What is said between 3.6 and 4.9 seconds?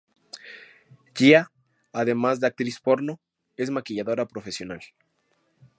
maquilladora profesional.